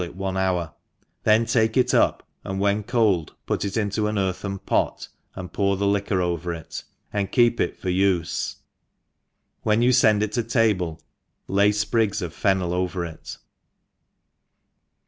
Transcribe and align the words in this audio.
it 0.03 0.15
'one 0.15 0.35
hour, 0.35 0.73
then 1.25 1.45
take 1.45 1.77
it 1.77 1.93
up, 1.93 2.27
and 2.43 2.59
when 2.59 2.83
hoM, 2.89 3.27
pift 3.47 3.63
it 3.63 3.77
into 3.77 4.09
ah 4.09 4.17
earthen 4.17 4.57
pot, 4.57 5.07
and 5.35 5.53
pour 5.53 5.77
the 5.77 5.85
liquor 5.85 6.23
oVer 6.23 6.55
it^ 6.59 6.83
ahd 7.13 7.31
keep 7.31 7.59
it 7.61 7.77
for 7.77 7.89
Ufe; 7.89 8.55
v^hen 9.63 9.85
yoii 9.85 10.01
fend 10.01 10.23
it 10.23 10.31
to 10.31 10.41
table 10.41 10.99
lay 11.47 11.69
fprig^ 11.69 12.13
bf 12.13 12.29
fertiiel 12.31 12.71
over 12.71 13.05
it. 13.05 13.37